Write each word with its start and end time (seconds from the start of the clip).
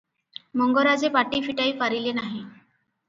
ମଙ୍ଗରାଜେ 0.61 1.11
ପାଟି 1.17 1.43
ଫିଟାଇ 1.49 1.75
ପାରିଲେ 1.85 2.15
ନାହିଁ। 2.21 2.43